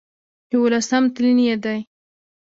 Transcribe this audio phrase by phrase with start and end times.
[0.53, 1.79] يوولسم تلين يې دی